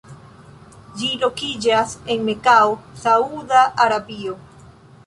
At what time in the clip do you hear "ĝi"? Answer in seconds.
1.01-1.09